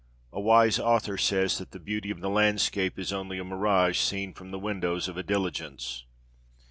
[0.33, 4.33] A wise author says that the beauty of the landscape is only a mirage seen
[4.33, 6.05] from the windows of a diligence.